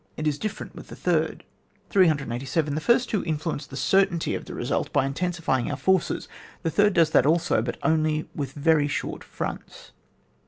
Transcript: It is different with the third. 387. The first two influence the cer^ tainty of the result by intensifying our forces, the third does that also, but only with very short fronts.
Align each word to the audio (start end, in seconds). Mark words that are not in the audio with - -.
It 0.17 0.25
is 0.25 0.39
different 0.39 0.73
with 0.75 0.87
the 0.87 0.95
third. 0.95 1.43
387. 1.91 2.73
The 2.73 2.81
first 2.81 3.07
two 3.07 3.23
influence 3.23 3.67
the 3.67 3.75
cer^ 3.75 4.07
tainty 4.07 4.35
of 4.35 4.45
the 4.45 4.55
result 4.55 4.91
by 4.91 5.05
intensifying 5.05 5.69
our 5.69 5.77
forces, 5.77 6.27
the 6.63 6.71
third 6.71 6.93
does 6.95 7.11
that 7.11 7.27
also, 7.27 7.61
but 7.61 7.77
only 7.83 8.27
with 8.33 8.51
very 8.53 8.87
short 8.87 9.23
fronts. 9.23 9.91